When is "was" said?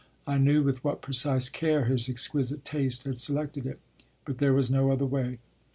4.51-4.71